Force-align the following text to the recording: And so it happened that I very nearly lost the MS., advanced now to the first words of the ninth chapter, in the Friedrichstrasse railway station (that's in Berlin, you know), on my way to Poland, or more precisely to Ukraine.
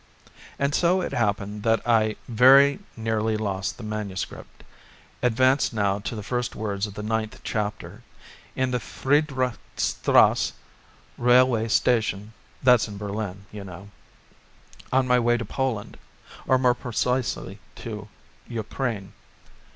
And 0.57 0.73
so 0.73 0.99
it 1.01 1.13
happened 1.13 1.61
that 1.61 1.87
I 1.87 2.15
very 2.27 2.79
nearly 2.97 3.37
lost 3.37 3.77
the 3.77 3.83
MS., 3.83 4.25
advanced 5.21 5.73
now 5.75 5.99
to 5.99 6.15
the 6.15 6.23
first 6.23 6.55
words 6.55 6.87
of 6.87 6.95
the 6.95 7.03
ninth 7.03 7.39
chapter, 7.43 8.01
in 8.55 8.71
the 8.71 8.79
Friedrichstrasse 8.79 10.53
railway 11.19 11.67
station 11.67 12.33
(that's 12.63 12.87
in 12.87 12.97
Berlin, 12.97 13.45
you 13.51 13.63
know), 13.63 13.89
on 14.91 15.05
my 15.05 15.19
way 15.19 15.37
to 15.37 15.45
Poland, 15.45 15.99
or 16.47 16.57
more 16.57 16.73
precisely 16.73 17.59
to 17.75 18.07
Ukraine. 18.47 19.13